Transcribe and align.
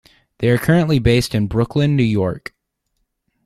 They 0.39 0.49
are 0.49 0.57
currently 0.57 0.97
based 0.97 1.35
in 1.35 1.45
Brooklyn, 1.45 1.95
New 1.95 2.01
York. 2.01 2.55